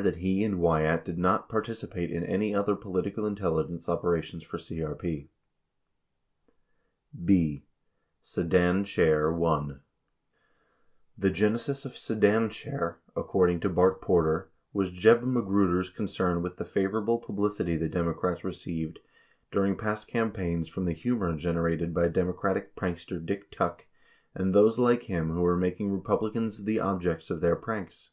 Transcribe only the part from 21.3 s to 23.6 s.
generated by Demo cratic prankster Dick